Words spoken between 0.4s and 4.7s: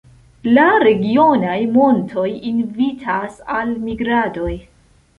La regionaj montoj invitas al migradoj.